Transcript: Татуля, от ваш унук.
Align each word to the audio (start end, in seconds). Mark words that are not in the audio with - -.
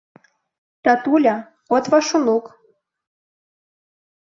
Татуля, 0.83 1.35
от 1.75 1.85
ваш 1.91 2.07
унук. 2.17 2.45